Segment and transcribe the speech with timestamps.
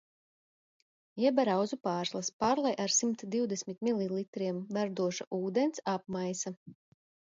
[1.23, 6.59] Ieber auzu pārslas, pārlej ar simt divdesmit mililitriem verdoša ūdens, apmaisa.